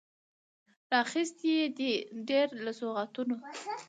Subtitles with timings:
[0.93, 1.93] راخیستي یې دي،
[2.29, 3.35] ډیر له سوغاتونو